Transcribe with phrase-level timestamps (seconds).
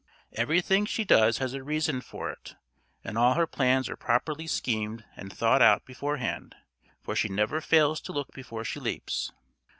[0.33, 2.55] Everything she does has a reason for it,
[3.03, 6.55] and all her plans are properly schemed and thought out beforehand,
[7.03, 9.31] for she never fails to look before she leaps.